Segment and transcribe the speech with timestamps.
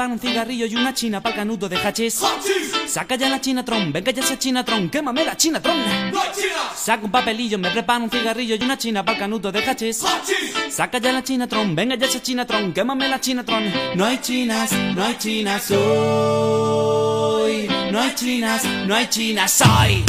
[0.00, 2.22] Saca un cigarrillo y una china para el canudo de hachís.
[2.86, 5.76] Saca ya la chinatron, venga ya esa chinatron, quémame la chinatron.
[6.74, 10.02] Saca un papelillo, me preparo un cigarrillo y una china para el canudo de hachís.
[10.70, 13.70] Saca ya la chinatron, venga ya esa chinatron, quémame la chinatron.
[13.94, 17.68] No hay chinas, no hay chinas hoy.
[17.92, 20.02] No hay chinas, no hay chinas hoy.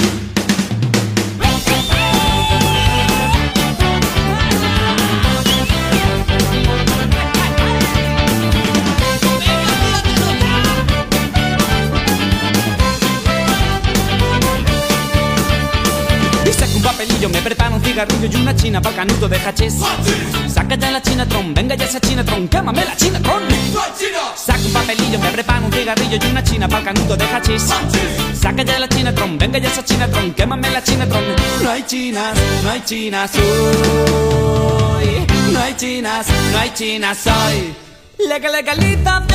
[18.05, 19.75] Cigarrillo y una china para el canudo de hachís.
[20.47, 23.43] Saca ya la chinatron, venga ya esa chinatron, quémame la chinatron.
[24.35, 27.63] Saca un papelillo, me preparo un cigarrillo y una china para el canudo de hachís.
[28.39, 31.23] Saca ya la chinatron, venga ya esa chinatron, quémame la chinatron.
[31.63, 35.27] No hay chinas, no hay chinas hoy.
[35.51, 37.73] No hay chinas, no hay chinas hoy.
[38.27, 39.27] Legal legalización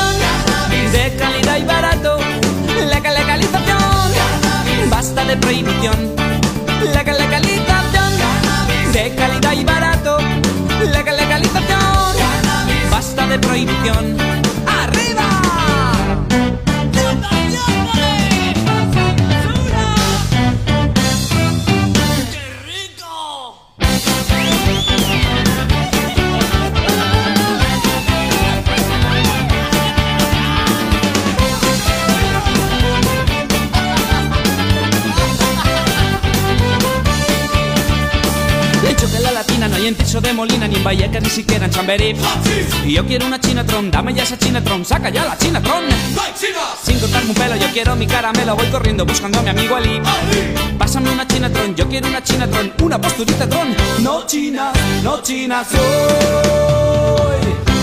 [0.92, 2.18] de calidad y barato.
[2.88, 3.78] Legal legalización,
[4.90, 6.16] basta de prohibición.
[6.94, 7.85] Legal legalización
[8.96, 10.16] de calidad y barato.
[10.90, 12.16] Legal legalización,
[12.90, 14.16] basta de prohibición.
[14.66, 15.45] ¡Arriba!
[39.88, 42.14] En Tirso de Molina ni en Vallecas ni siquiera en Chamberí.
[42.84, 45.84] Y yo quiero una chinatron, dame ya esa chinatron, saca ya la chinatron.
[46.82, 50.00] Sin cortarme un pelo, yo quiero mi caramelo, voy corriendo buscando a mi amigo Ali.
[50.78, 53.76] Pásame una chinatron, yo quiero una chinatron, una posturita tron.
[54.00, 55.80] No chinas, no chinas soy.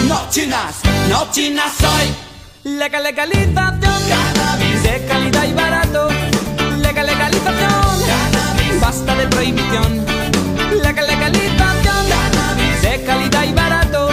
[0.08, 0.76] No chinas,
[1.10, 2.72] no chinas soy.
[2.78, 6.10] Legal legalización, cannabis de calidad y barato.
[6.80, 10.06] Legal legalización, cannabis basta de prohibición.
[10.82, 11.08] Legal
[13.04, 14.10] calidad y barato.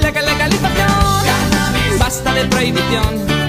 [0.00, 3.41] Legal legalización, basta de prohibición.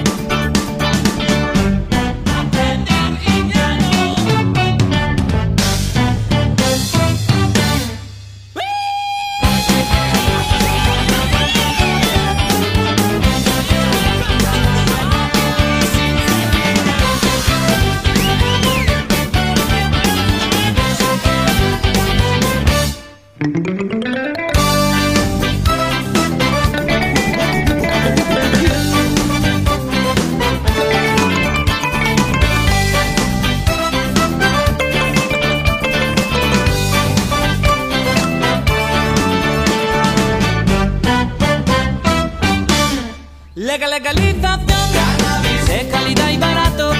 [44.58, 46.92] Legalización, cannabis de calidad y barato.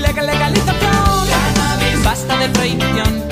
[0.00, 3.24] Legal legalización, cannabis basta de prohibición.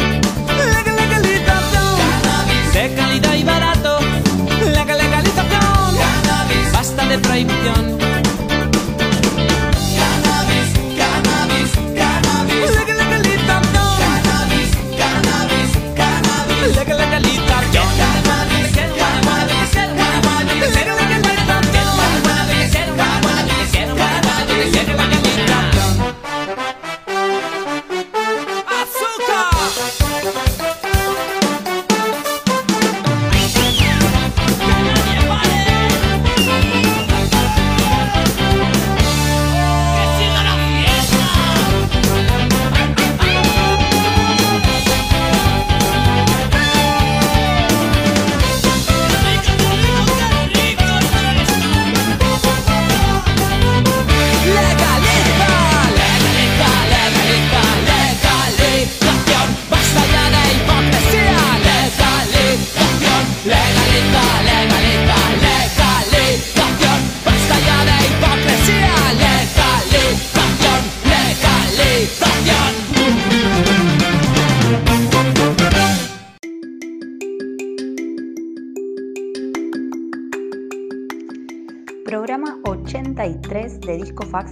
[0.59, 3.99] Legal legalización, cannabis de calidad y barato.
[4.61, 8.32] Legal legalización, cannabis basta de prohibición.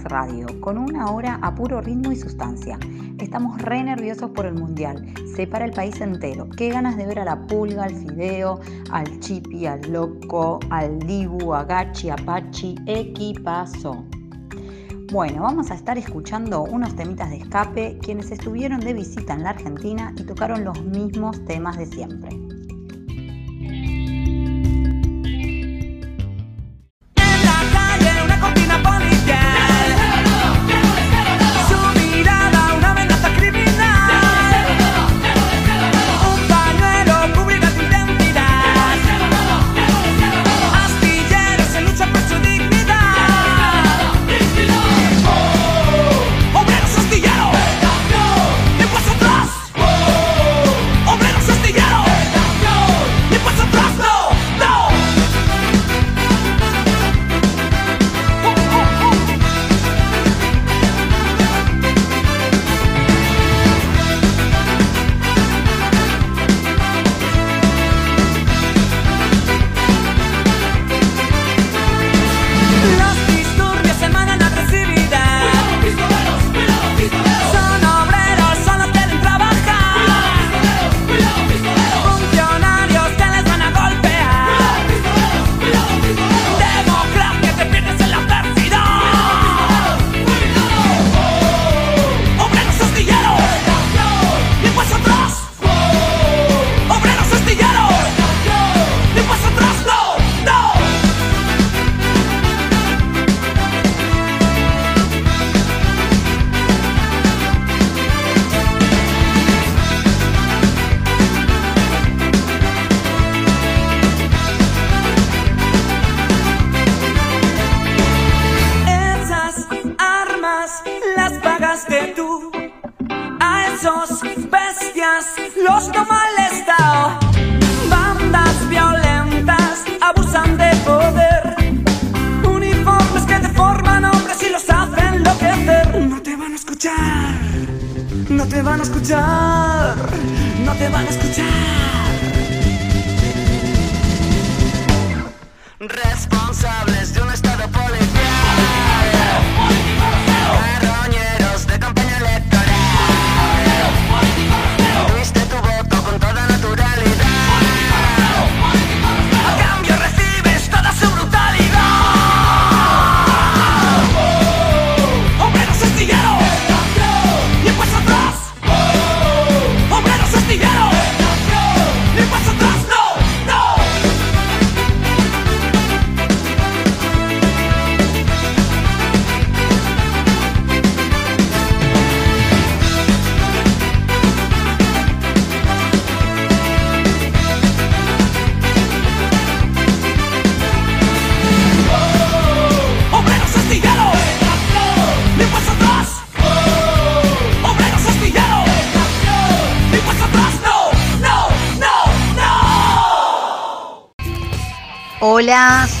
[0.05, 2.79] Radio, con una hora a puro ritmo y sustancia.
[3.19, 5.13] Estamos re nerviosos por el mundial.
[5.35, 6.49] Se para el país entero.
[6.57, 8.59] Qué ganas de ver a la pulga, al fideo,
[8.91, 14.05] al chipi, al loco, al dibu, a gachi, a pachi, equipazo.
[15.11, 19.49] Bueno, vamos a estar escuchando unos temitas de escape, quienes estuvieron de visita en la
[19.49, 22.50] Argentina y tocaron los mismos temas de siempre.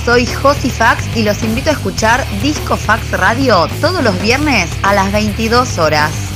[0.05, 4.93] Soy Josi Fax y los invito a escuchar Disco Fax Radio todos los viernes a
[4.93, 6.30] las 22 horas.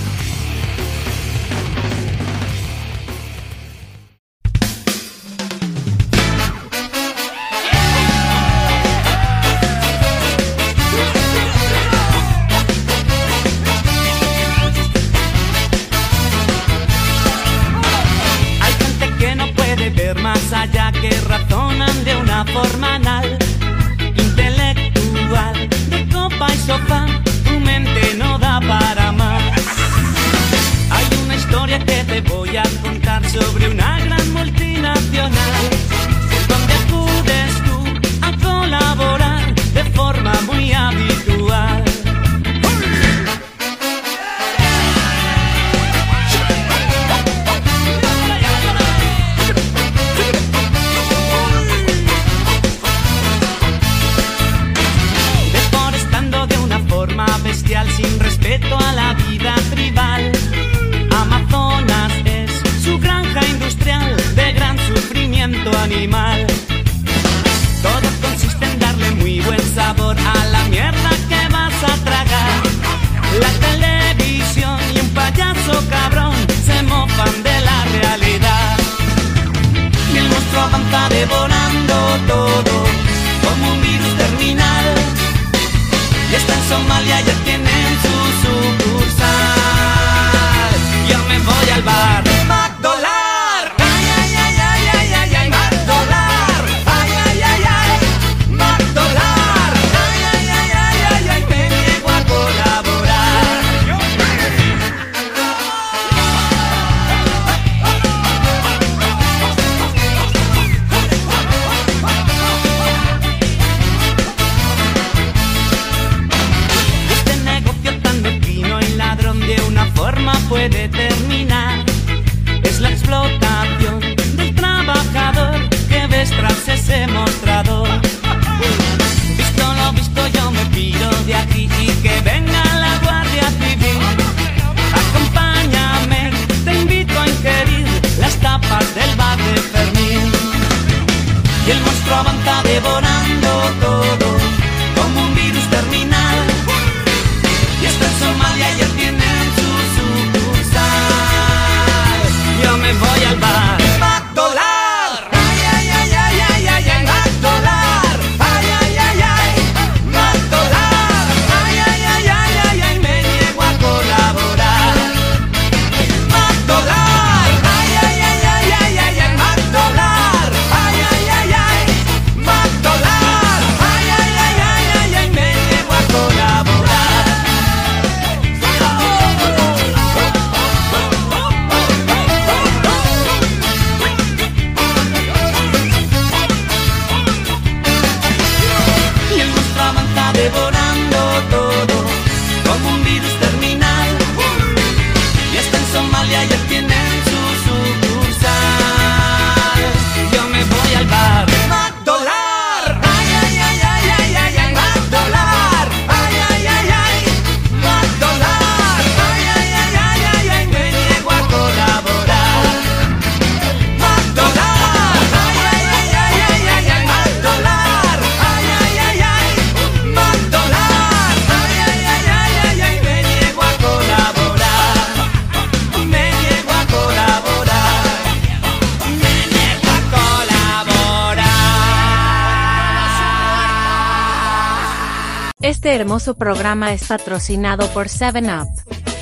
[236.06, 238.68] Hermoso programa es patrocinado por 7up,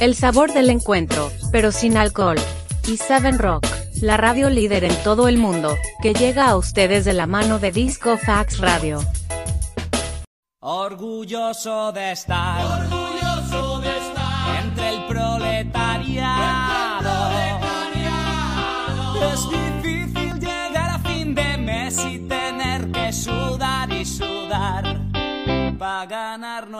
[0.01, 2.35] el sabor del encuentro, pero sin alcohol,
[2.85, 3.65] y 7 Rock,
[4.01, 7.71] la radio líder en todo el mundo, que llega a ustedes de la mano de
[7.71, 8.99] Disco Fax Radio.
[10.59, 14.65] Orgulloso de estar, orgulloso de estar.
[14.65, 16.03] Entre el proletariado.
[19.31, 24.99] Es difícil llegar a fin de mes y tener que sudar y sudar.
[25.79, 26.32] Para ganar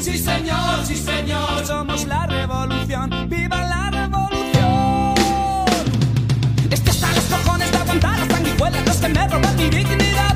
[0.00, 1.66] Sí, señor, sí, señor.
[1.66, 3.10] Somos la revolución.
[3.28, 5.14] ¡Viva la revolución!
[6.70, 10.27] Este hasta los cojones de aguantar las sanguijuelas, los que me roban mi dignidad.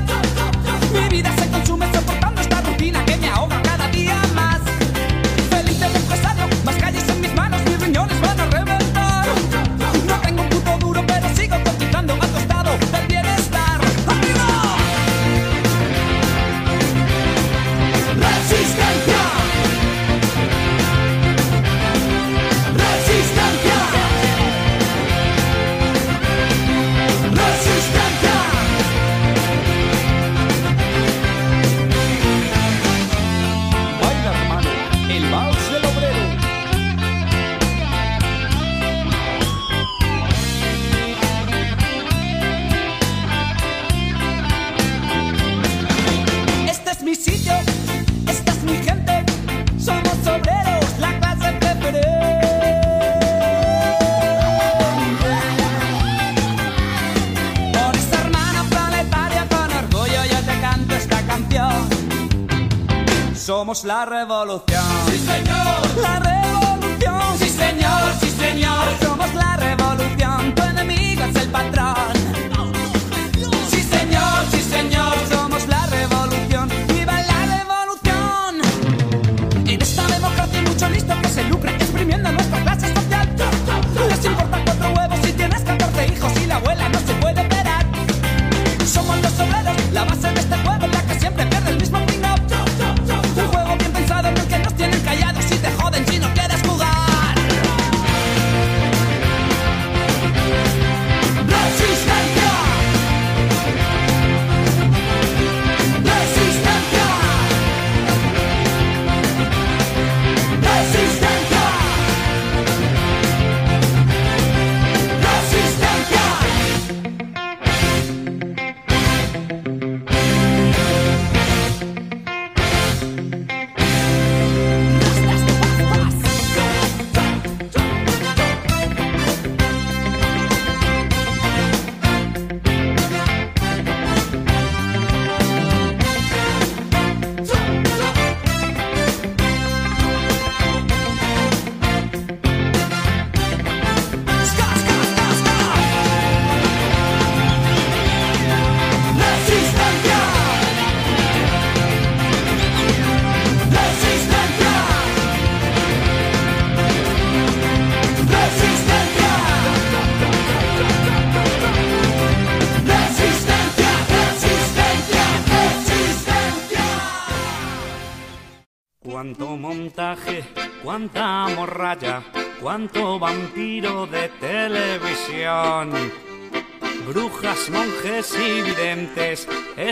[63.83, 64.62] La revolución.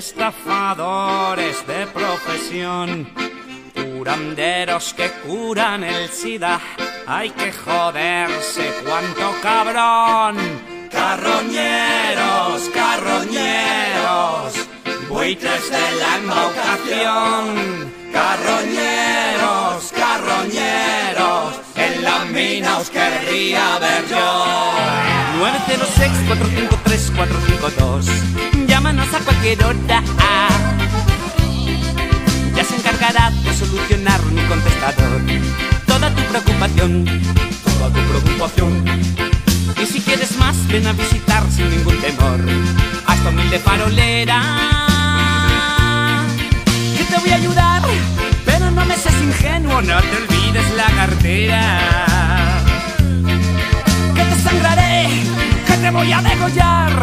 [0.01, 3.07] Estafadores de profesión.
[3.75, 6.59] Curanderos que curan el SIDA,
[7.05, 10.37] hay que joderse, cuánto cabrón.
[10.91, 14.53] Carroñeros, carroñeros,
[15.07, 17.93] buitres de la invocación.
[18.11, 21.70] Carroñeros, carroñeros,
[22.21, 24.73] en la mina os querría ver yo.
[25.39, 28.05] 906-453-452,
[28.67, 30.03] llámanos a cualquier hora.
[32.55, 35.21] Ya se encargará de solucionar mi contestador.
[35.85, 37.05] Toda tu preocupación,
[37.63, 38.83] toda tu preocupación.
[39.81, 42.41] Y si quieres más, ven a visitar sin ningún temor
[43.07, 44.41] a esta humilde farolera.
[46.97, 47.81] Que te voy a ayudar,
[48.45, 52.10] pero no me seas ingenuo, no te olvides la cartera.
[54.21, 55.07] Que te sangraré,
[55.65, 56.93] que te voy a degollar.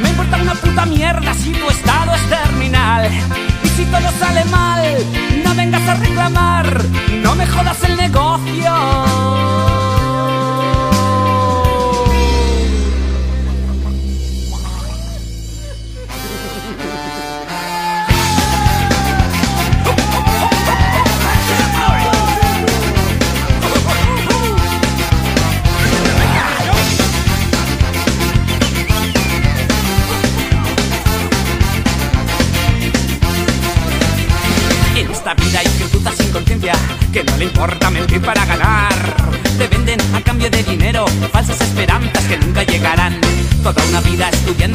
[0.00, 3.10] Me importa una puta mierda si tu estado es terminal.
[3.64, 4.84] Y si todo sale mal,
[5.44, 6.84] no vengas a reclamar,
[7.20, 9.67] no me jodas el negocio.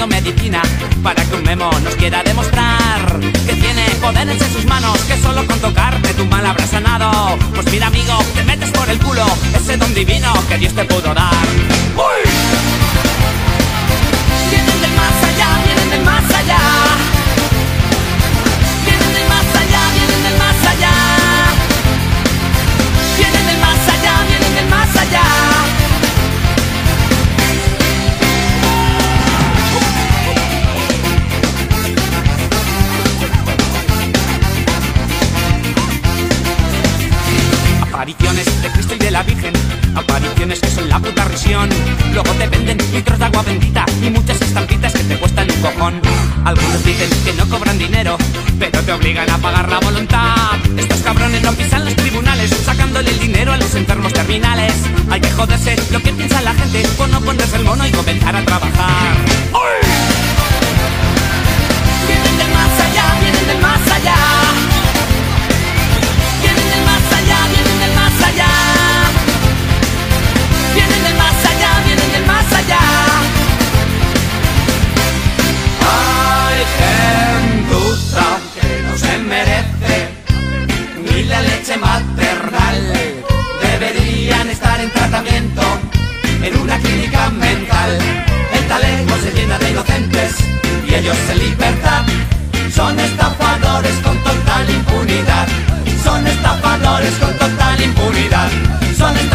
[0.08, 0.62] Medicina
[1.02, 5.46] para que un memo nos quiera demostrar que tiene poderes en sus manos, que solo
[5.46, 7.38] con tocarte tu mal habrá sanado.
[7.54, 11.13] Pues mira, amigo, te metes por el culo ese don divino que Dios te pudo
[11.13, 11.46] dar.
[11.96, 12.73] ¡Uy!
[45.86, 48.15] Algunos dicen que no cobran dinero,
[48.58, 50.56] pero te obligan a pagar la voluntad.
[50.78, 54.74] Estos cabrones no pisan los tribunales, sacándole el dinero a los enfermos terminales.
[55.10, 58.34] Hay que joderse lo que piensa la gente por no ponerse el mono y comenzar
[58.34, 59.15] a trabajar.
[91.04, 92.06] Ellos en libertad.
[92.74, 95.48] Son estafadores con total impunidad.
[96.02, 98.50] Son estafadores con total impunidad.
[98.98, 99.33] Son estafadores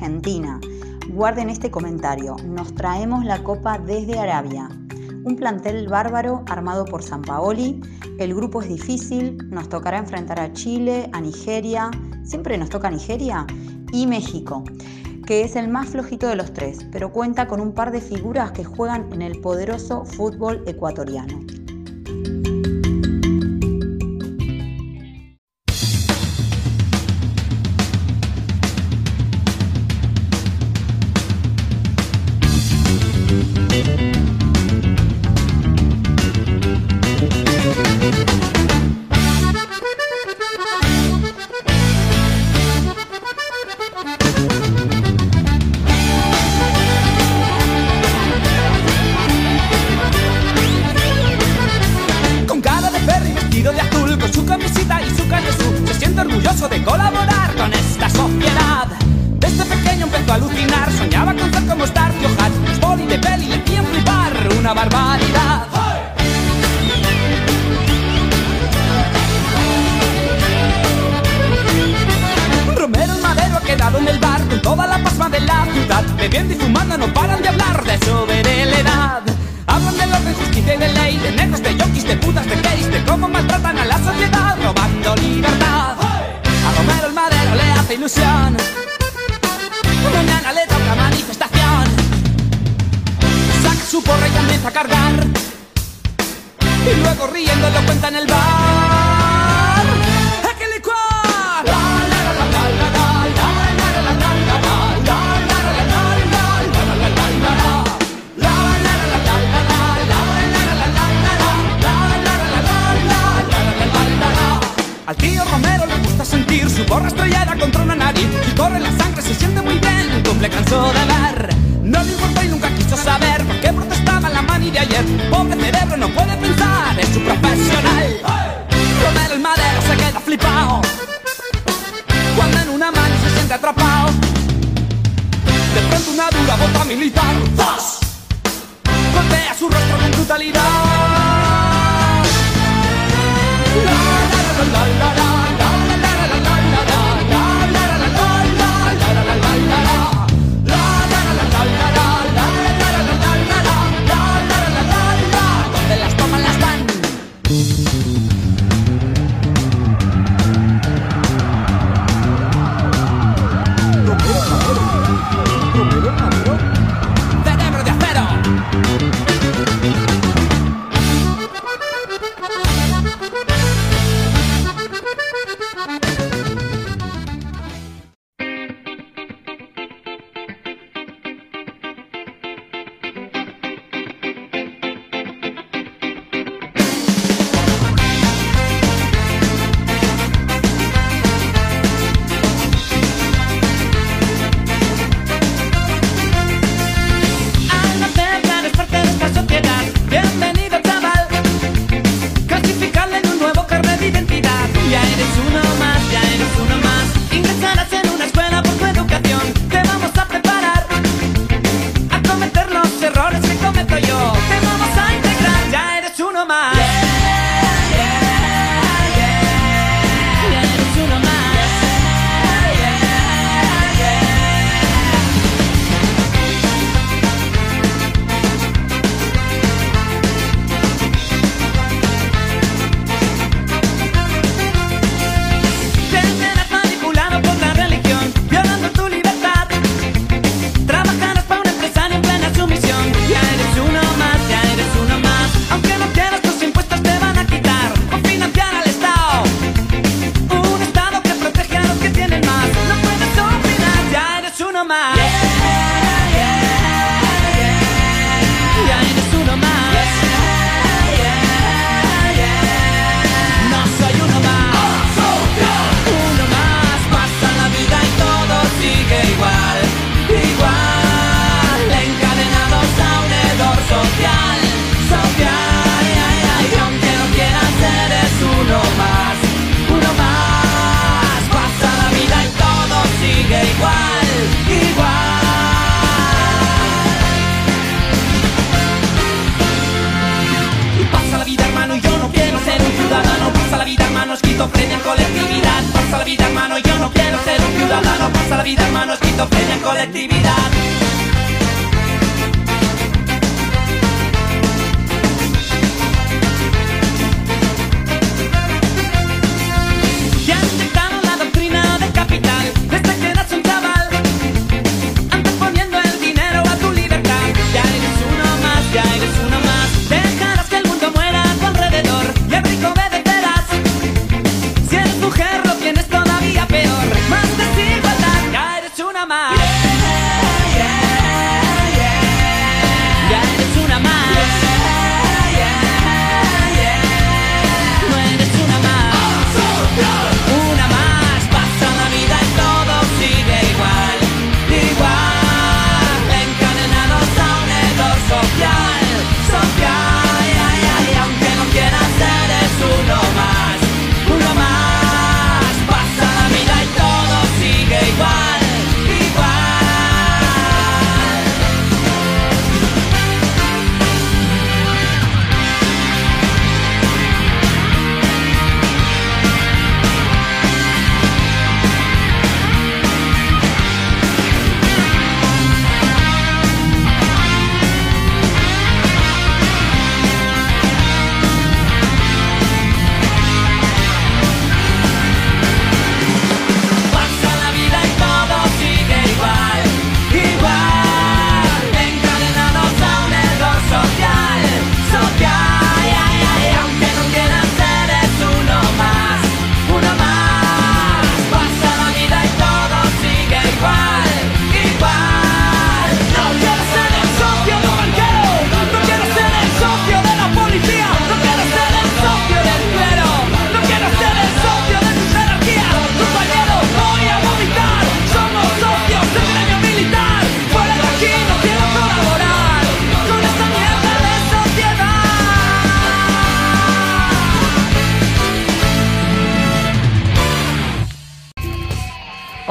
[0.00, 0.58] Argentina?
[1.10, 2.34] Guarden este comentario.
[2.46, 4.70] Nos traemos la copa desde Arabia.
[5.24, 7.82] Un plantel bárbaro armado por San Paoli.
[8.18, 9.36] El grupo es difícil.
[9.50, 11.90] Nos tocará enfrentar a Chile, a Nigeria.
[12.24, 13.46] Siempre nos toca Nigeria.
[13.92, 14.64] Y México,
[15.26, 18.52] que es el más flojito de los tres, pero cuenta con un par de figuras
[18.52, 21.49] que juegan en el poderoso fútbol ecuatoriano.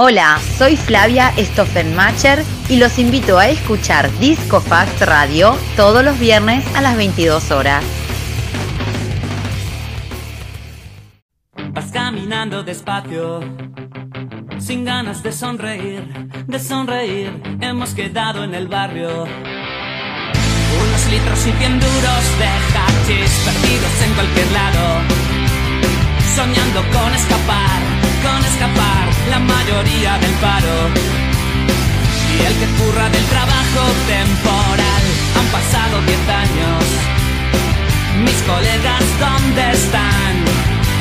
[0.02, 6.66] Hola, soy Flavia Stoffenmacher y los invito a escuchar Disco Fact Radio todos los viernes
[6.74, 7.84] a las 22 horas.
[11.74, 13.42] Vas caminando despacio,
[14.58, 16.08] sin ganas de sonreír,
[16.48, 17.34] de sonreír.
[17.60, 19.24] Hemos quedado en el barrio.
[20.82, 25.02] Unos litros y cien duros de hachís perdidos en cualquier lado.
[26.38, 30.78] Soñando con escapar, con escapar la mayoría del paro.
[32.36, 35.04] Y el que curra del trabajo temporal,
[35.38, 36.84] han pasado diez años.
[38.26, 40.34] Mis colegas, ¿dónde están?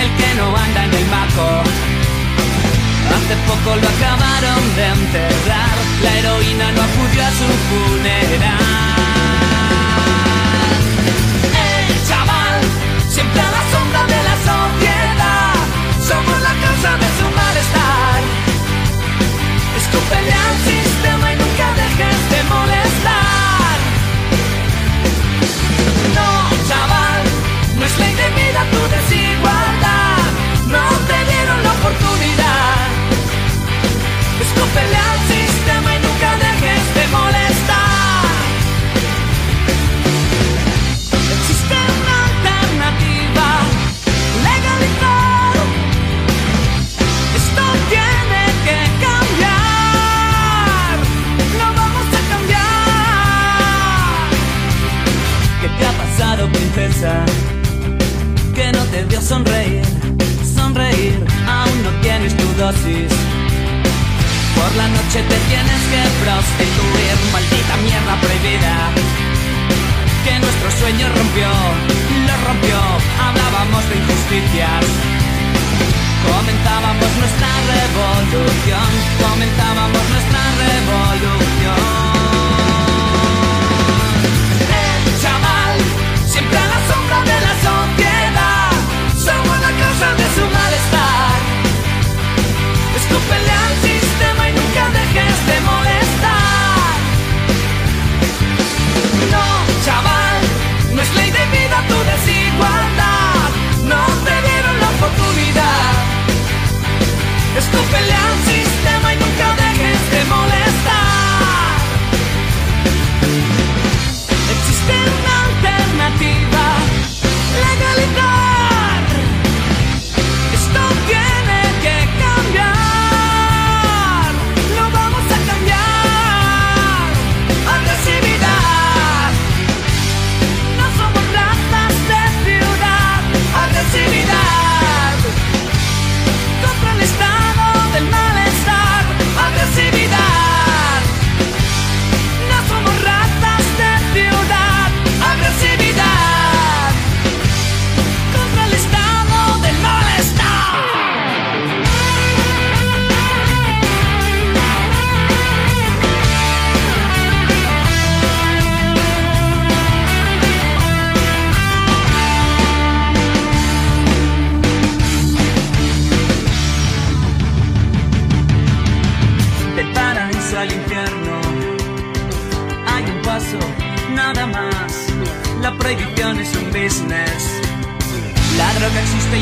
[0.03, 1.49] El que no anda en el maco.
[3.15, 5.77] Hace poco lo acabaron de enterrar.
[6.05, 8.88] La heroína no acudió a su funeral.
[16.81, 18.23] Causa de su malestar.
[19.77, 20.88] Escúpele al
[56.47, 57.25] princesa?
[58.55, 59.83] Que no te dio sonreír,
[60.55, 61.19] sonreír.
[61.47, 63.11] Aún no tienes tu dosis.
[64.57, 68.75] Por la noche te tienes que prostituir, maldita mierda prohibida.
[70.25, 71.51] Que nuestro sueño rompió,
[72.27, 72.79] lo rompió.
[73.27, 74.85] Hablábamos de injusticias.
[76.29, 78.89] Comentábamos nuestra revolución,
[79.23, 82.08] comentábamos nuestra revolución.
[87.09, 88.18] Siempre a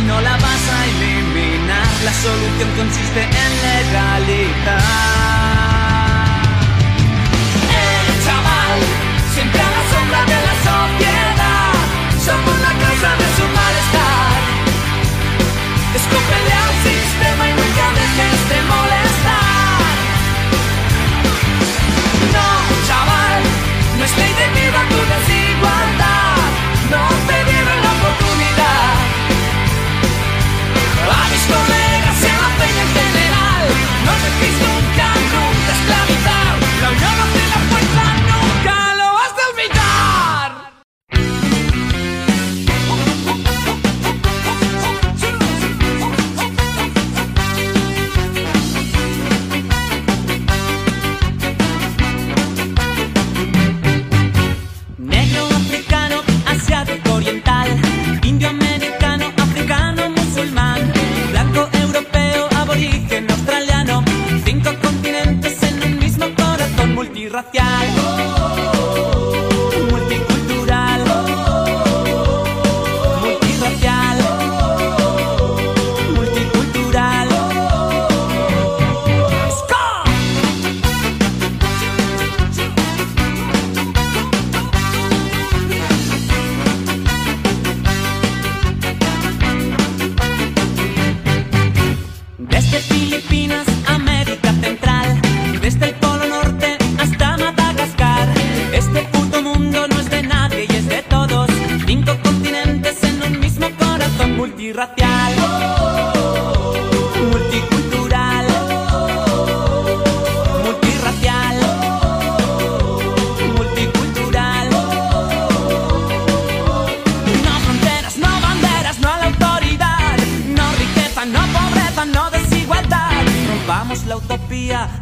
[0.06, 1.86] no la vas a eliminar.
[2.04, 4.82] La solución consiste en legalizar.
[7.82, 8.78] El chaval,
[9.34, 11.74] siempre a la sombra de la sociedad.
[12.26, 14.38] Somos la causa de su malestar.
[15.98, 18.58] Escúpele al sistema y nunca dejes de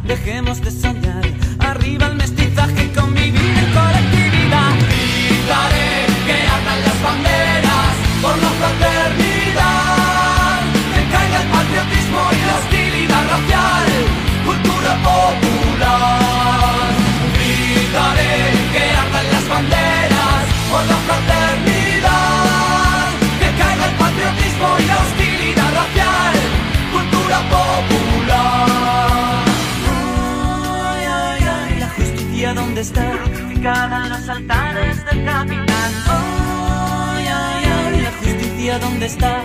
[0.03, 1.23] dejemos de soñar.
[1.59, 4.73] Arriba el mestizaje, convivir en colectividad.
[5.27, 10.59] Gritaré que ardan las banderas por la fraternidad.
[10.93, 13.87] Que caiga el patriotismo y la hostilidad racial,
[14.45, 16.89] cultura popular.
[17.37, 18.35] Gritaré
[18.73, 21.34] que ardan las banderas por la fraternidad.
[32.75, 35.93] Dónde está, crucificada en los altares del capital.
[36.07, 39.43] Ay, ay, ay, la justicia dónde está.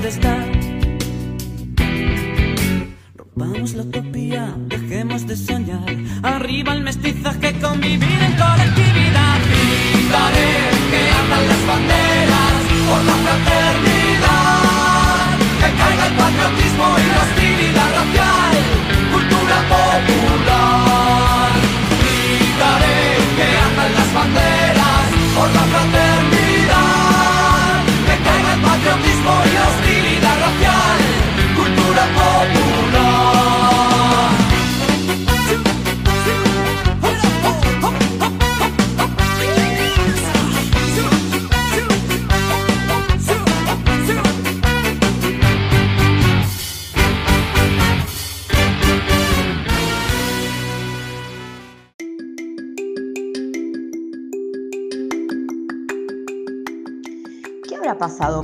[0.00, 0.49] Dónde está.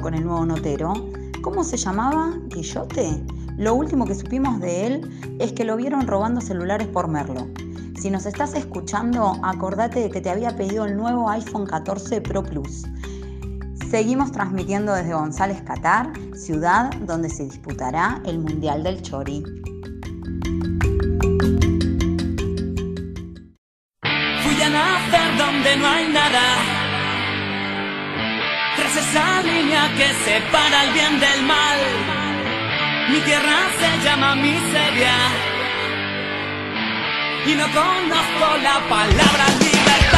[0.06, 0.92] Con el nuevo notero?
[1.42, 2.32] ¿Cómo se llamaba?
[2.46, 3.24] ¿Guillote?
[3.56, 7.48] Lo último que supimos de él es que lo vieron robando celulares por Merlo.
[8.00, 12.44] Si nos estás escuchando, acordate de que te había pedido el nuevo iPhone 14 Pro
[12.44, 12.84] Plus.
[13.90, 19.42] Seguimos transmitiendo desde González, Qatar, ciudad donde se disputará el Mundial del Chori.
[24.02, 26.65] A nacer donde no hay nada.
[29.16, 31.78] Esa línea que separa el bien del mal.
[33.08, 35.16] Mi tierra se llama miseria.
[37.46, 40.15] Y no conozco la palabra libertad.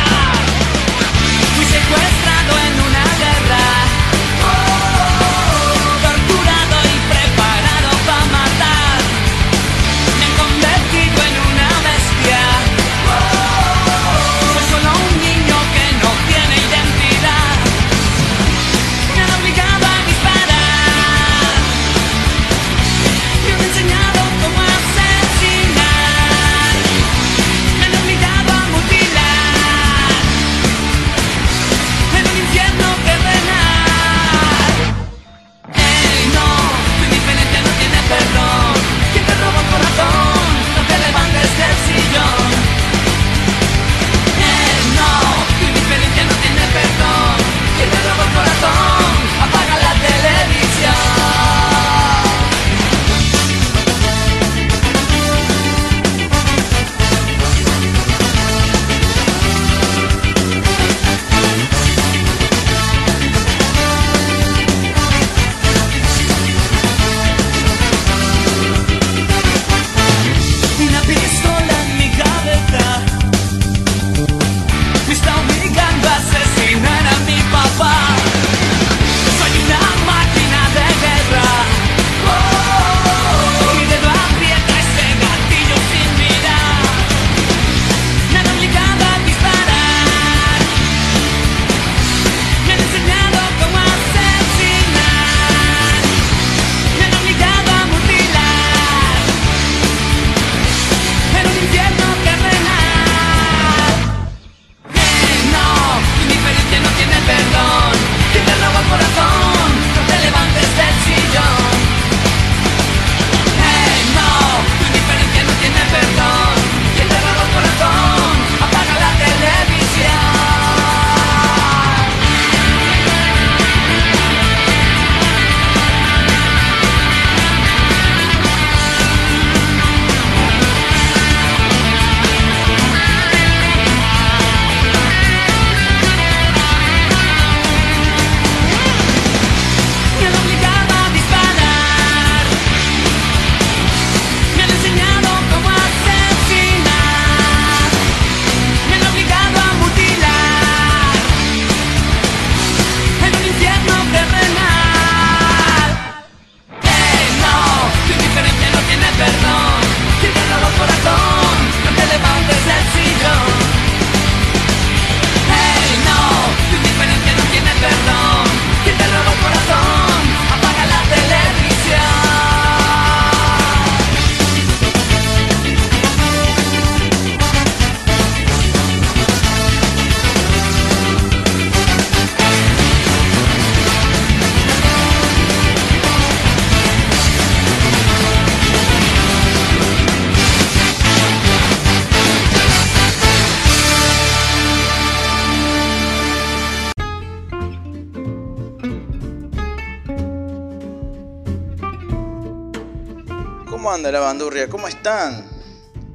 [205.09, 205.43] Están?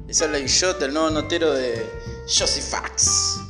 [0.06, 1.84] Les habla Guillot, el nuevo notero de
[2.28, 3.40] Josifax.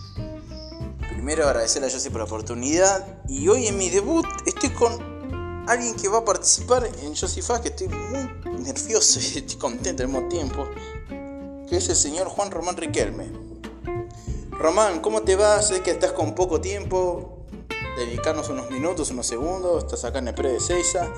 [1.10, 5.94] Primero agradecer a Josie por la oportunidad y hoy en mi debut estoy con alguien
[5.96, 10.28] que va a participar en Josifax, que estoy muy nervioso y estoy contento al mismo
[10.28, 10.66] tiempo,
[11.68, 13.30] que es el señor Juan Román Riquelme.
[14.50, 15.60] Román, ¿cómo te va?
[15.60, 17.33] Sé que estás con poco tiempo,
[17.96, 19.84] dedicarnos unos minutos, unos segundos.
[19.84, 21.12] Estás acá en el pre de Seiza.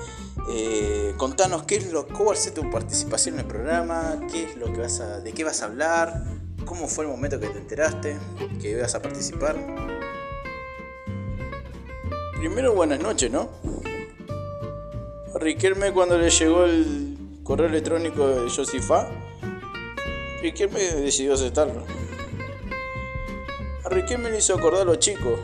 [0.49, 4.71] Eh, contanos qué es lo, a ser tu participación en el programa, qué es lo
[4.71, 6.23] que vas a, de qué vas a hablar,
[6.65, 8.17] cómo fue el momento que te enteraste
[8.61, 9.55] que ibas a participar.
[12.37, 13.49] Primero, buenas noches, ¿no?
[15.35, 19.09] A Riquelme cuando le llegó el correo electrónico de Josifa,
[20.41, 21.83] Riquelme decidió aceptarlo.
[23.83, 25.39] A Riquelme le hizo acordar a los chicos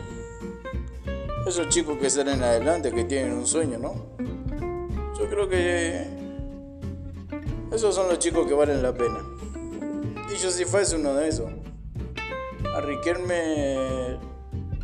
[1.46, 3.94] esos chicos que salen adelante, que tienen un sueño, ¿no?
[5.18, 6.06] Yo creo que
[7.72, 9.18] esos son los chicos que valen la pena.
[10.32, 11.50] Y Josifá es uno de esos.
[12.74, 14.18] A Riquelme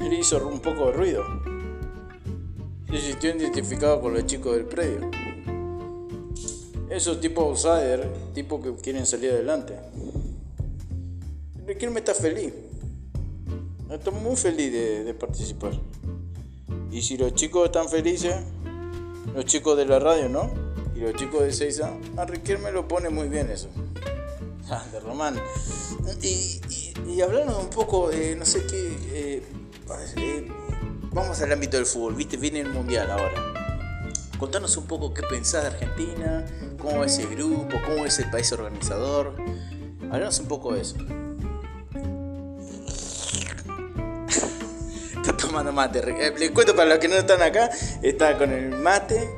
[0.00, 1.24] le hizo un poco de ruido.
[2.90, 5.10] Se sintió identificado con los chicos del predio.
[6.90, 9.78] Esos tipos outsider, tipos que quieren salir adelante.
[11.66, 12.52] Riquelme está feliz.
[13.90, 15.72] Está muy feliz de participar.
[16.90, 18.34] Y si los chicos están felices,
[19.34, 20.50] los chicos de la radio, ¿no?
[20.94, 23.68] Y los chicos de Seiza, a Riquelme lo pone muy bien eso.
[24.92, 25.34] De Román.
[26.22, 26.60] Y,
[27.08, 28.96] y, hablarnos un poco, de no sé qué.
[29.12, 29.42] Eh,
[30.16, 30.48] eh,
[31.12, 32.36] vamos al ámbito del fútbol, ¿viste?
[32.36, 33.34] Viene el mundial ahora.
[34.38, 36.46] Contanos un poco qué pensás de Argentina,
[36.78, 39.34] cómo es el grupo, cómo es el país organizador.
[40.02, 40.96] Hablarnos un poco de eso.
[45.50, 45.98] Tomando mate.
[45.98, 47.68] Eh, les cuento para los que no están acá,
[48.02, 49.28] está con el mate,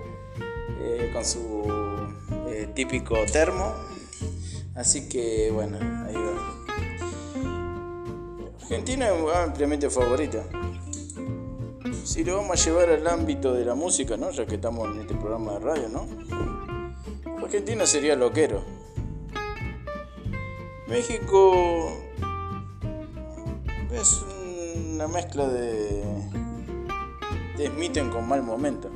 [0.80, 1.64] eh, con su
[2.48, 3.72] eh, típico termo.
[4.74, 6.32] Así que bueno, ahí va.
[8.60, 10.44] Argentina es ampliamente favorita.
[12.04, 14.30] Si lo vamos a llevar al ámbito de la música, ¿no?
[14.32, 16.06] Ya que estamos en este programa de radio, ¿no?
[17.42, 18.62] Argentina sería loquero.
[20.88, 21.90] México
[23.92, 24.22] es
[24.92, 26.02] una mezcla de,
[27.56, 28.90] de Smitten con mal momento.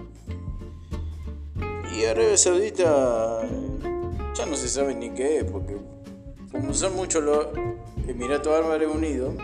[1.97, 3.43] Y Arabia Saudita
[4.35, 5.77] ya no se sabe ni qué es, porque
[6.53, 7.47] como son muchos los
[8.07, 9.35] Emiratos Árabes Unidos,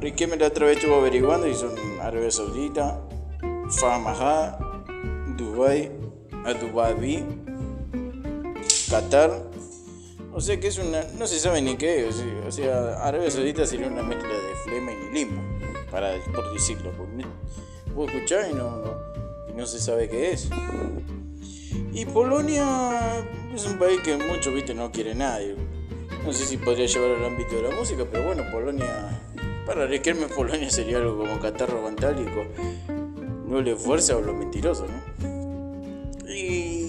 [0.00, 1.70] Riquelme la otra vez estuvo averiguando y son
[2.00, 2.98] Arabia Saudita,
[3.68, 4.58] Famaha,
[5.36, 5.92] Dubai,
[6.46, 7.24] Abu Dhabi,
[8.88, 9.51] Qatar
[10.32, 11.04] o sea que es una.
[11.18, 12.08] No se sabe ni qué.
[12.46, 15.42] O sea, Arabia Saudita sería una mezcla de flema y limbo.
[15.90, 16.92] Para, por decirlo.
[17.94, 18.82] Vos escuchás y no,
[19.54, 20.48] no se sabe qué es.
[21.92, 23.22] Y Polonia
[23.54, 25.56] es un país que muchos, viste, no quiere nadie.
[26.24, 29.20] No sé si podría llevar al ámbito de la música, pero bueno, Polonia.
[29.66, 32.44] Para Riquelme, Polonia sería algo como catarro vantálico.
[33.46, 36.28] No le fuerza o lo mentiroso, ¿no?
[36.28, 36.81] Y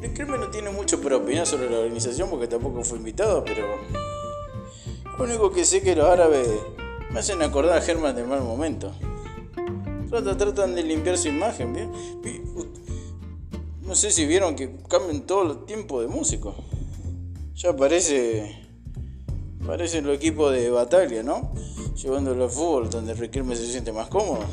[0.00, 3.66] Riquelme no tiene mucho para opinar sobre la organización porque tampoco fue invitado, pero.
[5.18, 6.48] Lo único que sé que los árabes
[7.10, 8.92] me hacen acordar a Germán de mal momento.
[10.10, 11.90] Tratan, de limpiar su imagen, ¿bien?
[13.82, 16.54] No sé si vieron que cambian todo el tiempo de músicos.
[17.54, 18.62] Ya parece.
[19.66, 21.52] Parece el equipo de batalla, ¿no?
[21.96, 24.44] Llevándolo al fútbol, donde Riquelme se siente más cómodo.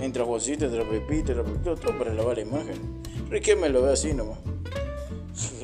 [0.00, 3.01] Entra Juancito, entra Pepito, entra Pepito, todo para lavar la imagen.
[3.32, 4.36] Riquelme lo ve así nomás.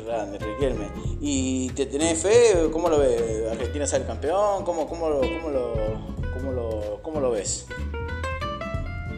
[0.06, 0.88] Grande, Riquelme.
[1.20, 2.70] ¿Y te tenés fe?
[2.72, 3.46] ¿Cómo lo ves?
[3.52, 4.64] ¿Argentina sale campeón?
[4.64, 5.74] ¿Cómo, cómo, lo, cómo, lo,
[6.32, 7.66] cómo, lo, cómo lo ves?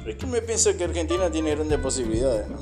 [0.05, 2.59] Riquelme piensa que Argentina tiene grandes posibilidades, ¿no?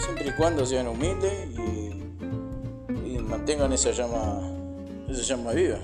[0.00, 4.50] Siempre y cuando sean humildes y, y mantengan esa llama,
[5.08, 5.78] esa llama viva.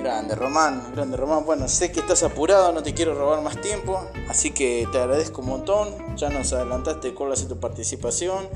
[0.00, 1.44] Grande Román, grande Román.
[1.44, 5.42] Bueno, sé que estás apurado, no te quiero robar más tiempo, así que te agradezco
[5.42, 6.16] un montón.
[6.16, 8.48] Ya nos adelantaste cuál a ser tu participación.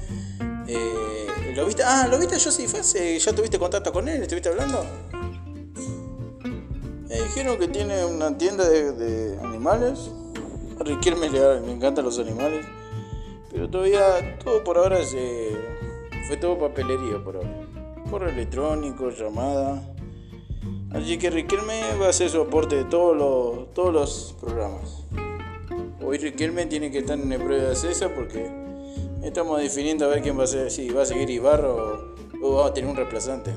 [0.67, 1.83] Eh, ¿Lo viste?
[1.83, 2.67] Ah, ¿lo viste yo sí,
[3.19, 4.23] ¿Ya tuviste contacto con él?
[4.23, 4.87] ¿Estuviste hablando?
[7.09, 10.11] Me dijeron que tiene una tienda de, animales.
[10.81, 12.65] A Riquelme le, me encantan los animales.
[13.51, 15.55] Pero todavía, todo por ahora se,
[16.27, 17.67] fue todo papelería por ahora.
[18.11, 19.94] Correo electrónico, llamada.
[20.95, 25.03] Así que Riquelme va a hacer su aporte de todos los, todos los programas.
[26.01, 28.49] Hoy Riquelme tiene que estar en el prueba de César porque
[29.25, 32.69] estamos definiendo a ver quién va a ser, si va a seguir Ibarra o, va
[32.69, 33.51] a tener un reemplazante.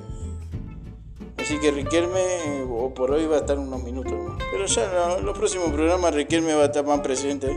[1.37, 4.13] Así que Riquelme o por hoy va a estar unos minutos
[4.51, 7.55] Pero ya en los próximos programas Riquelme va a estar más presente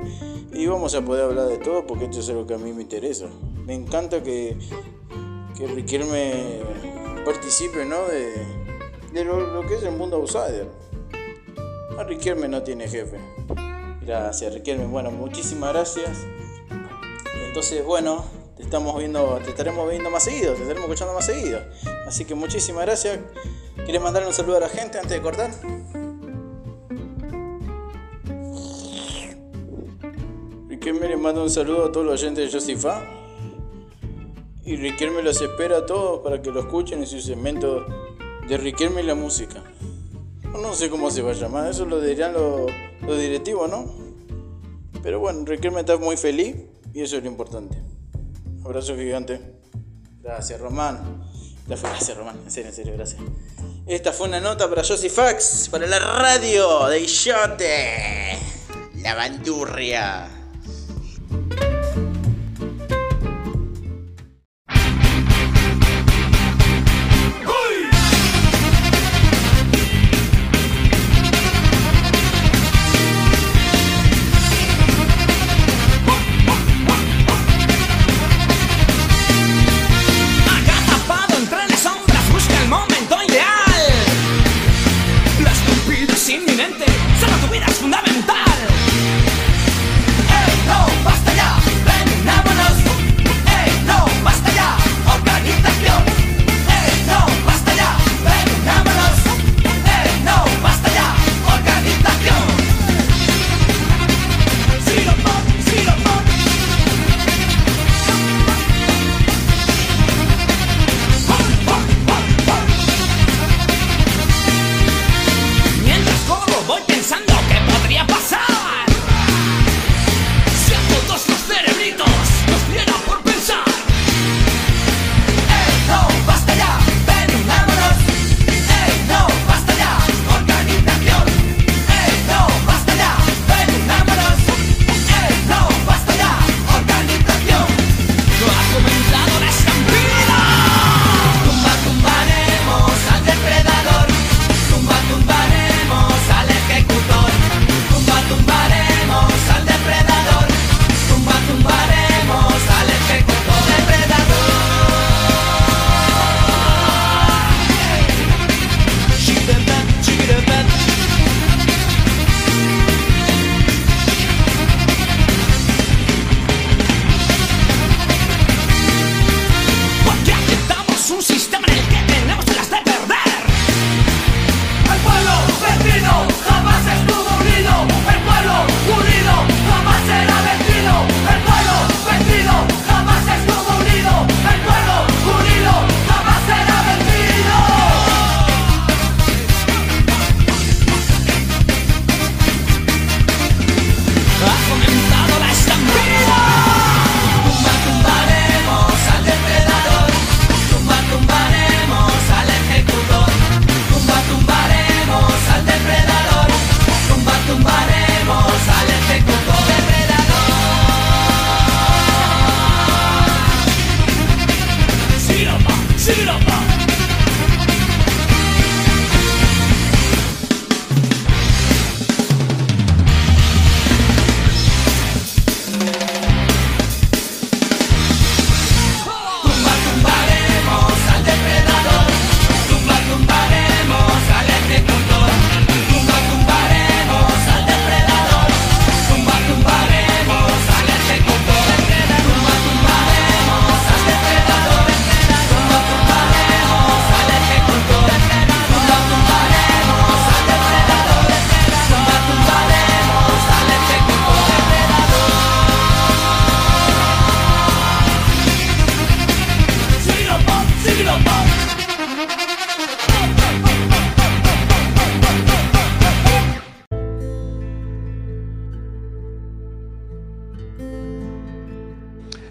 [0.52, 2.82] y vamos a poder hablar de todo porque esto es algo que a mí me
[2.82, 3.28] interesa.
[3.64, 4.58] Me encanta que,
[5.56, 6.60] que Riquelme
[7.24, 8.06] participe ¿no?
[8.06, 8.59] de,
[9.12, 10.68] de lo, que es el mundo outsider.
[11.98, 13.18] A Riquelme no tiene jefe.
[14.02, 14.86] Gracias Riquelme.
[14.86, 16.18] Bueno, muchísimas gracias.
[17.46, 18.24] Entonces, bueno,
[18.56, 21.60] te estamos viendo, te estaremos viendo más seguido, te estaremos escuchando más seguido.
[22.06, 23.18] Así que muchísimas gracias.
[23.84, 25.50] ¿Quieres mandarle un saludo a la gente antes de cortar?
[30.68, 33.02] Riquelme le manda un saludo a todos los oyentes de Josifa.
[34.64, 37.84] Y Riquelme los espera a todos para que lo escuchen en su segmento
[38.50, 39.62] de Riquelme y la música.
[40.42, 42.66] No sé cómo se va a llamar, eso lo dirían los,
[43.06, 43.86] directivos, ¿no?
[45.04, 46.56] Pero bueno, Riquelme está muy feliz
[46.92, 47.78] y eso es lo importante.
[48.64, 49.40] Abrazo gigante.
[50.20, 51.24] Gracias, Román.
[51.68, 52.40] Gracias, Román.
[52.44, 53.22] En serio, en serio, gracias.
[53.86, 58.38] Esta fue una nota para Josie Fax, para la radio de Illote.
[58.96, 60.39] La bandurria.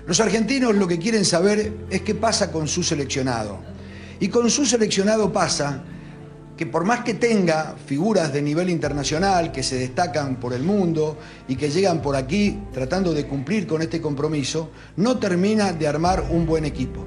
[0.09, 3.59] Los argentinos lo que quieren saber es qué pasa con su seleccionado.
[4.19, 5.83] Y con su seleccionado pasa
[6.57, 11.19] que por más que tenga figuras de nivel internacional que se destacan por el mundo
[11.47, 16.25] y que llegan por aquí tratando de cumplir con este compromiso, no termina de armar
[16.31, 17.05] un buen equipo.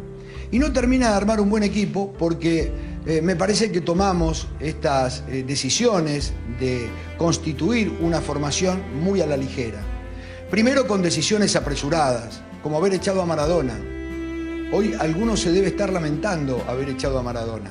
[0.53, 2.72] Y no termina de armar un buen equipo porque
[3.05, 6.88] eh, me parece que tomamos estas eh, decisiones de
[7.18, 9.82] constituir una formación muy a la ligera.
[10.53, 13.74] Primero con decisiones apresuradas, como haber echado a Maradona.
[14.72, 17.70] Hoy algunos se debe estar lamentando haber echado a Maradona,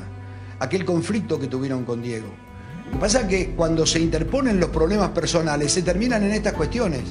[0.60, 2.28] aquel conflicto que tuvieron con Diego.
[2.86, 6.54] Lo que pasa es que cuando se interponen los problemas personales se terminan en estas
[6.54, 7.02] cuestiones.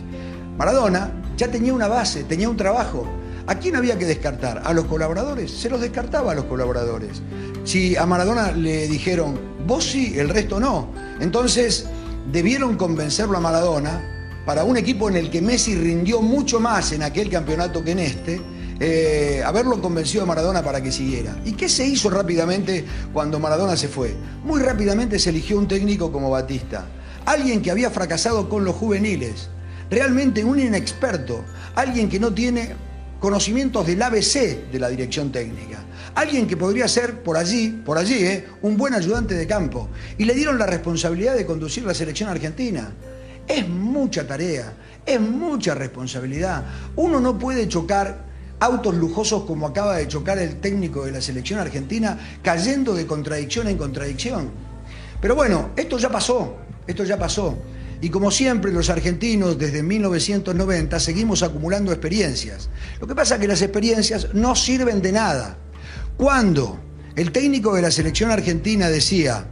[0.59, 3.07] Maradona ya tenía una base, tenía un trabajo.
[3.47, 4.62] ¿A quién había que descartar?
[4.64, 5.51] ¿A los colaboradores?
[5.51, 7.22] Se los descartaba a los colaboradores.
[7.64, 10.91] Si a Maradona le dijeron, vos sí, el resto no.
[11.18, 11.87] Entonces
[12.31, 14.20] debieron convencerlo a Maradona
[14.51, 18.01] para un equipo en el que Messi rindió mucho más en aquel campeonato que en
[18.01, 18.40] este,
[18.80, 21.36] eh, haberlo convencido a Maradona para que siguiera.
[21.44, 24.12] ¿Y qué se hizo rápidamente cuando Maradona se fue?
[24.42, 26.84] Muy rápidamente se eligió un técnico como Batista,
[27.26, 29.51] alguien que había fracasado con los juveniles,
[29.88, 31.44] realmente un inexperto,
[31.76, 32.74] alguien que no tiene
[33.20, 35.78] conocimientos del ABC de la dirección técnica.
[36.16, 38.48] Alguien que podría ser por allí, por allí, ¿eh?
[38.62, 39.88] un buen ayudante de campo.
[40.18, 42.92] Y le dieron la responsabilidad de conducir la selección argentina.
[43.51, 44.72] Es mucha tarea,
[45.05, 46.64] es mucha responsabilidad.
[46.94, 48.24] Uno no puede chocar
[48.61, 53.66] autos lujosos como acaba de chocar el técnico de la selección argentina, cayendo de contradicción
[53.66, 54.51] en contradicción.
[55.20, 57.59] Pero bueno, esto ya pasó, esto ya pasó.
[58.01, 62.70] Y como siempre, los argentinos desde 1990 seguimos acumulando experiencias.
[63.01, 65.59] Lo que pasa es que las experiencias no sirven de nada.
[66.16, 66.78] Cuando
[67.16, 69.44] el técnico de la selección argentina decía,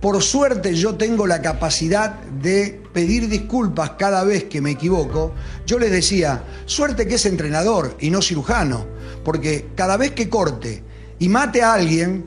[0.00, 5.34] por suerte yo tengo la capacidad de pedir disculpas cada vez que me equivoco,
[5.66, 8.86] yo les decía, suerte que es entrenador y no cirujano,
[9.24, 10.84] porque cada vez que corte
[11.18, 12.26] y mate a alguien,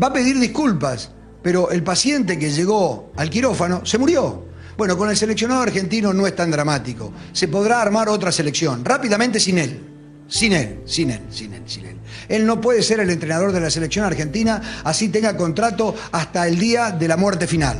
[0.00, 1.10] va a pedir disculpas,
[1.42, 4.44] pero el paciente que llegó al quirófano se murió.
[4.76, 7.12] Bueno, con el seleccionado argentino no es tan dramático.
[7.32, 9.87] Se podrá armar otra selección, rápidamente sin él.
[10.28, 11.96] Sin él, sin él, sin él, sin él.
[12.28, 16.58] Él no puede ser el entrenador de la selección argentina, así tenga contrato hasta el
[16.58, 17.78] día de la muerte final.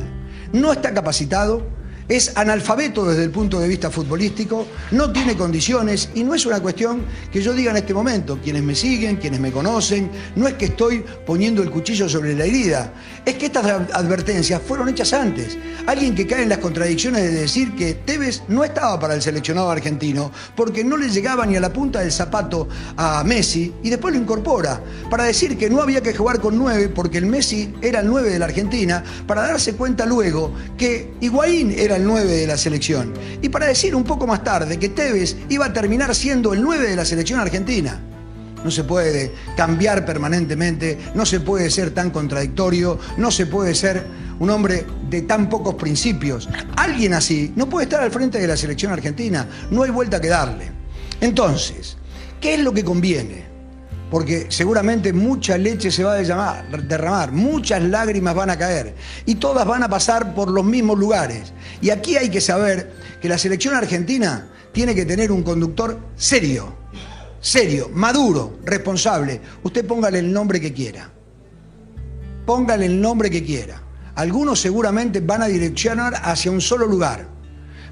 [0.51, 1.67] No está capacitado,
[2.09, 6.59] es analfabeto desde el punto de vista futbolístico, no tiene condiciones y no es una
[6.59, 10.55] cuestión que yo diga en este momento, quienes me siguen, quienes me conocen, no es
[10.55, 12.91] que estoy poniendo el cuchillo sobre la herida,
[13.23, 15.55] es que estas advertencias fueron hechas antes.
[15.85, 19.69] Alguien que cae en las contradicciones de decir que Tevez no estaba para el seleccionado
[19.69, 24.15] argentino porque no le llegaba ni a la punta del zapato a Messi y después
[24.15, 24.81] lo incorpora
[25.11, 28.31] para decir que no había que jugar con nueve porque el Messi era el nueve
[28.31, 33.13] de la Argentina para darse cuenta luego que Higuaín era el 9 de la selección.
[33.41, 36.89] Y para decir un poco más tarde que Tevez iba a terminar siendo el 9
[36.89, 37.99] de la selección argentina.
[38.63, 44.05] No se puede cambiar permanentemente, no se puede ser tan contradictorio, no se puede ser
[44.39, 46.49] un hombre de tan pocos principios.
[46.75, 50.27] Alguien así no puede estar al frente de la selección argentina, no hay vuelta que
[50.27, 50.71] darle.
[51.21, 51.97] Entonces,
[52.41, 53.48] ¿qué es lo que conviene?
[54.09, 58.95] Porque seguramente mucha leche se va a derramar, muchas lágrimas van a caer
[59.25, 61.53] y todas van a pasar por los mismos lugares.
[61.81, 62.91] Y aquí hay que saber
[63.21, 66.75] que la selección argentina tiene que tener un conductor serio,
[67.39, 69.41] serio, maduro, responsable.
[69.63, 71.11] Usted póngale el nombre que quiera.
[72.45, 73.83] Póngale el nombre que quiera.
[74.15, 77.27] Algunos seguramente van a direccionar hacia un solo lugar,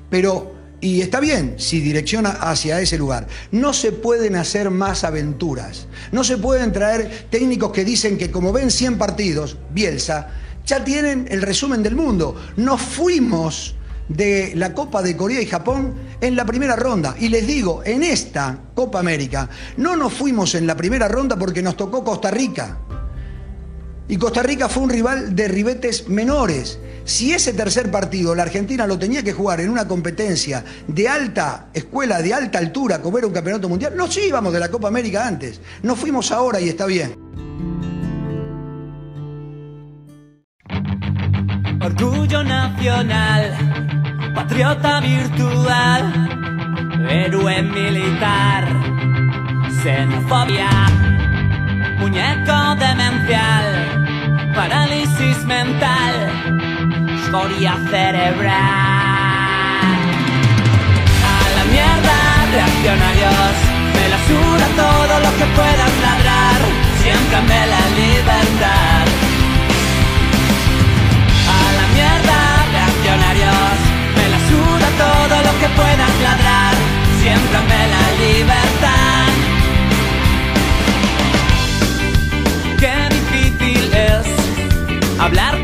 [0.09, 3.27] pero y está bien si direcciona hacia ese lugar.
[3.51, 5.87] No se pueden hacer más aventuras.
[6.11, 10.29] No se pueden traer técnicos que dicen que como ven 100 partidos, Bielsa,
[10.65, 12.35] ya tienen el resumen del mundo.
[12.57, 13.75] Nos fuimos
[14.07, 17.15] de la Copa de Corea y Japón en la primera ronda.
[17.19, 21.61] Y les digo, en esta Copa América no nos fuimos en la primera ronda porque
[21.61, 22.77] nos tocó Costa Rica.
[24.07, 26.79] Y Costa Rica fue un rival de ribetes menores.
[27.07, 31.67] Si ese tercer partido la Argentina lo tenía que jugar en una competencia de alta
[31.73, 35.25] escuela, de alta altura, como era un campeonato mundial, nos íbamos de la Copa América
[35.25, 35.61] antes.
[35.83, 37.15] No fuimos ahora y está bien.
[41.81, 43.55] Orgullo nacional,
[44.35, 48.67] patriota virtual, héroe militar,
[49.81, 50.69] xenofobia,
[51.99, 56.66] muñeco demencial, parálisis mental
[57.89, 58.53] cerebral.
[61.33, 62.17] A la mierda,
[62.53, 63.53] reaccionarios,
[63.95, 66.59] me la suda todo lo que puedas ladrar,
[67.01, 69.05] siempre me la libertad.
[71.57, 72.39] A la mierda,
[72.75, 73.77] reaccionarios,
[74.15, 76.73] me la suda todo lo que puedas ladrar,
[77.21, 79.29] siempre me la libertad.
[82.79, 84.25] Qué difícil es
[85.19, 85.56] hablar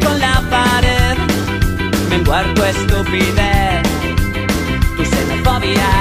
[2.33, 3.83] tu estupidez,
[4.97, 5.91] tu xenofobia,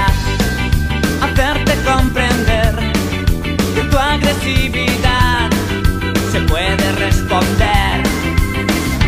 [1.21, 2.73] hacerte comprender
[3.75, 5.49] que tu agresividad
[6.31, 8.01] se puede responder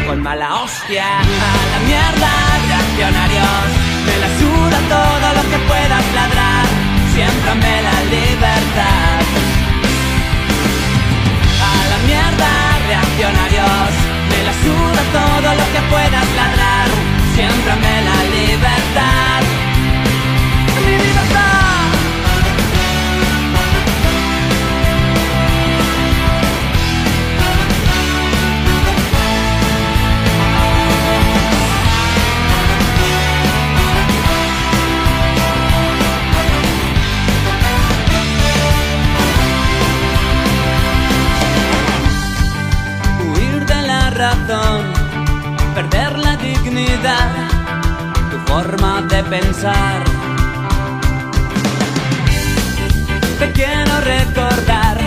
[0.06, 1.08] con mala hostia.
[1.18, 2.32] A la mierda,
[2.70, 3.68] reaccionarios,
[4.06, 6.66] me la suda todo lo que puedas ladrar,
[7.12, 9.20] siémbrame la libertad.
[11.70, 12.52] A la mierda,
[12.88, 13.90] reaccionarios,
[14.30, 16.95] me la suda todo lo que puedas ladrar.
[17.36, 19.42] Siémbrame la libertad.
[20.86, 21.56] Mi libertad.
[43.28, 44.95] huir de la razón,
[48.56, 50.02] forma de pensar.
[53.40, 54.98] Te quiero recordar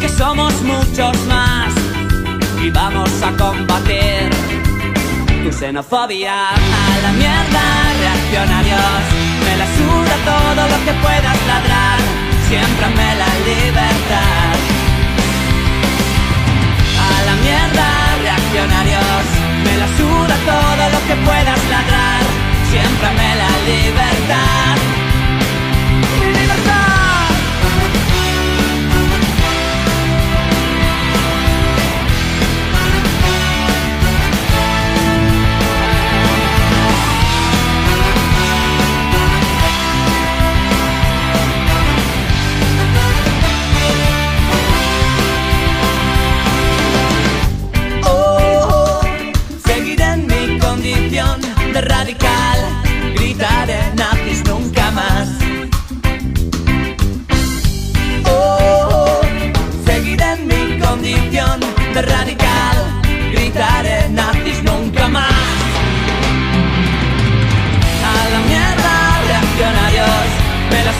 [0.00, 1.72] que somos muchos más
[2.64, 4.30] y vamos a combatir
[5.42, 6.36] tu xenofobia.
[6.90, 7.64] A la mierda,
[8.02, 9.02] reaccionarios,
[9.44, 11.98] me la suda todo lo que puedas ladrar,
[12.48, 14.54] siempre me la libertad.
[17.10, 17.88] A la mierda,
[18.24, 19.24] reaccionarios.
[19.64, 22.31] Me la suda todo lo que puedas ladrar.
[22.72, 24.71] Siempre me la libertad.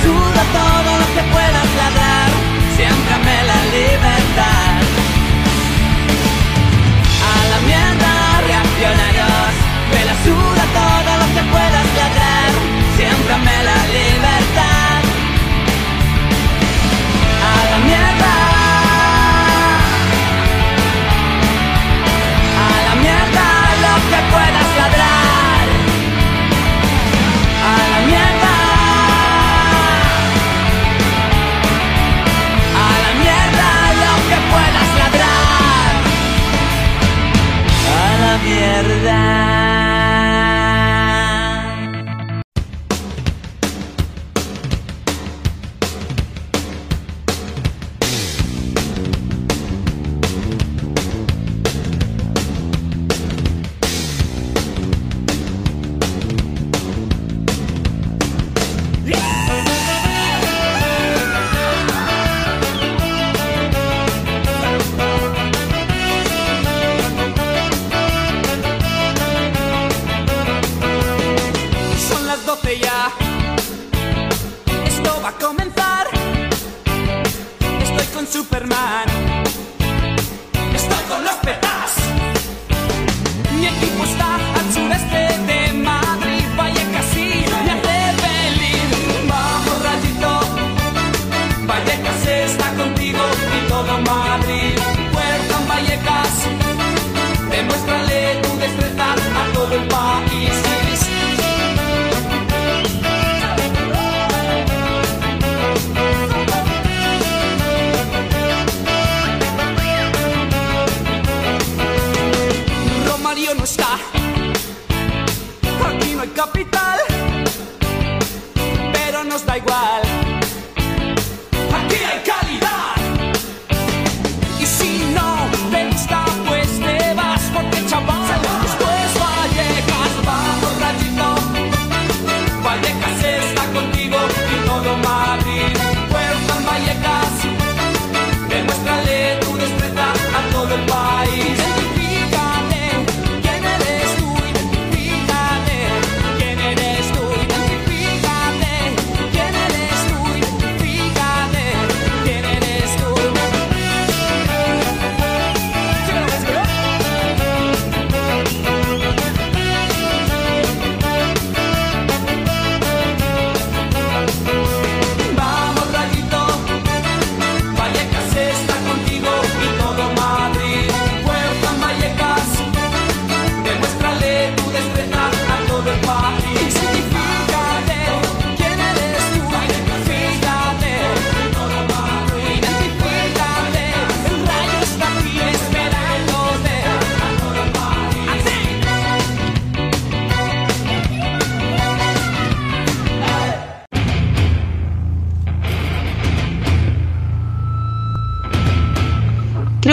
[0.02, 2.30] Suda todo lo que puedas ladrar,
[2.76, 4.72] siempre me la libertad.
[7.32, 8.12] A la mierda,
[8.48, 9.11] reaccionarios